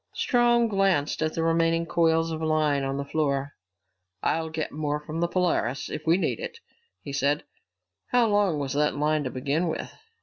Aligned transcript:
Strong 0.15 0.67
glanced 0.69 1.21
at 1.21 1.35
the 1.35 1.43
remaining 1.43 1.85
coils 1.85 2.31
of 2.31 2.41
line 2.41 2.83
on 2.83 2.97
the 2.97 3.05
floor. 3.05 3.53
"I'll 4.23 4.49
get 4.49 4.71
more 4.71 4.99
from 4.99 5.19
the 5.19 5.27
Polaris, 5.27 5.91
if 5.91 6.07
we 6.07 6.17
need 6.17 6.39
it," 6.39 6.57
he 7.03 7.13
said. 7.13 7.43
"How 8.07 8.25
long 8.25 8.57
was 8.57 8.73
that 8.73 8.95
line 8.95 9.23
to 9.25 9.29
begin 9.29 9.67
with?" 9.67 9.93